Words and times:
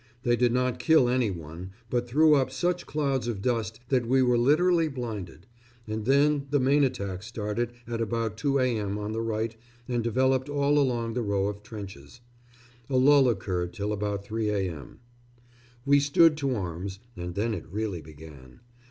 They 0.23 0.35
did 0.35 0.51
not 0.51 0.79
kill 0.79 1.07
any 1.07 1.29
one, 1.29 1.73
but 1.91 2.07
threw 2.09 2.33
up 2.33 2.49
such 2.49 2.87
clouds 2.87 3.27
of 3.27 3.39
dust 3.39 3.79
that 3.89 4.07
we 4.07 4.23
were 4.23 4.35
literally 4.35 4.87
blinded; 4.87 5.45
and 5.85 6.05
then 6.05 6.47
the 6.49 6.59
main 6.59 6.83
attack 6.83 7.21
started 7.21 7.73
at 7.85 8.01
about 8.01 8.35
2 8.35 8.57
a.m. 8.57 8.97
on 8.97 9.11
the 9.11 9.21
right 9.21 9.55
and 9.87 10.03
developed 10.03 10.49
all 10.49 10.79
along 10.79 11.13
the 11.13 11.21
row 11.21 11.45
of 11.45 11.61
trenches. 11.61 12.19
A 12.89 12.97
lull 12.97 13.29
occurred 13.29 13.73
till 13.73 13.93
about 13.93 14.25
3 14.25 14.49
a.m. 14.49 15.01
We 15.85 15.99
stood 15.99 16.35
to 16.37 16.55
arms, 16.55 16.97
and 17.15 17.35
then 17.35 17.53
it 17.53 17.67
really 17.69 18.01
began. 18.01 18.61